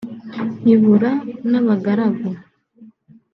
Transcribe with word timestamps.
ibura 0.73 1.11
n’abagaragu 1.49 2.29